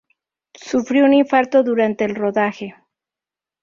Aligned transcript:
Sufrió 0.55 1.05
un 1.05 1.13
infarto 1.13 1.61
durante 1.61 2.05
el 2.05 2.15
rodaje. 2.15 2.73